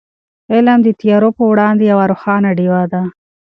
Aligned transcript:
علم 0.53 0.79
د 0.83 0.87
تیارو 0.99 1.29
په 1.37 1.43
وړاندې 1.51 1.83
یوه 1.91 2.05
روښانه 2.11 2.49
ډېوه 2.57 2.81
ده. 2.91 3.01